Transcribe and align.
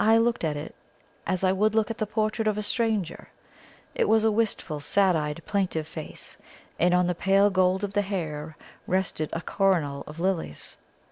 I 0.00 0.18
looked 0.18 0.42
at 0.42 0.56
it 0.56 0.74
as 1.24 1.44
I 1.44 1.52
would 1.52 1.72
look 1.72 1.88
at 1.88 1.98
the 1.98 2.04
portrait 2.08 2.48
of 2.48 2.58
a 2.58 2.64
stranger. 2.64 3.28
It 3.94 4.08
was 4.08 4.24
a 4.24 4.32
wistful, 4.32 4.80
sad 4.80 5.14
eyed, 5.14 5.40
plaintive 5.46 5.86
face, 5.86 6.36
and 6.80 6.92
on 6.92 7.06
the 7.06 7.14
pale 7.14 7.48
gold 7.48 7.84
of 7.84 7.92
the 7.92 8.02
hair 8.02 8.56
rested 8.88 9.30
a 9.32 9.40
coronal 9.40 10.02
of 10.08 10.18
lilies. 10.18 10.76